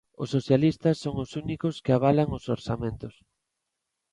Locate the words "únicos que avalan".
1.43-2.29